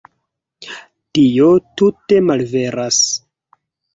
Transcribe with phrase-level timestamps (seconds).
[1.17, 1.49] Tio
[1.81, 3.03] tute malveras.